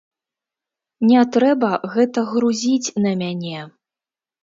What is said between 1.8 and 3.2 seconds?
гэта грузіць на